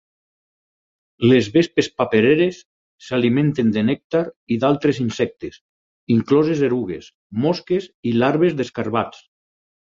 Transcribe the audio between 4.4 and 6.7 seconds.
i d'altres insectes, incloses